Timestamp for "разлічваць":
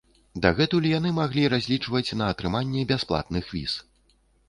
1.55-2.17